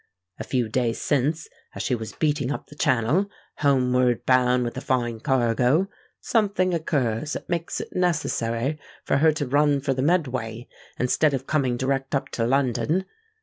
A 0.39 0.43
few 0.43 0.67
days 0.67 0.99
since, 0.99 1.47
as 1.75 1.83
she 1.83 1.93
was 1.93 2.13
beating 2.13 2.51
up 2.51 2.65
the 2.65 2.75
Channel, 2.75 3.29
homeward 3.59 4.25
bound 4.25 4.63
with 4.63 4.75
a 4.75 4.81
fine 4.81 5.19
cargo, 5.19 5.89
something 6.19 6.73
occurs 6.73 7.33
that 7.33 7.47
makes 7.47 7.79
it 7.79 7.95
necessary 7.95 8.79
for 9.05 9.17
her 9.17 9.31
to 9.33 9.45
run 9.45 9.79
for 9.79 9.93
the 9.93 10.01
Medway, 10.01 10.67
instead 10.97 11.35
of 11.35 11.45
coming 11.45 11.77
direct 11.77 12.15
up 12.15 12.29
to 12.29 12.47
London. 12.47 13.05